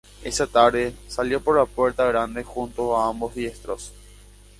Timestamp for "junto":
2.43-2.97